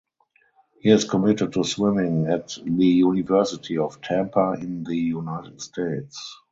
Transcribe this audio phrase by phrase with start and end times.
[0.79, 6.39] He has committed to swimming at the University of Tampa in the United States.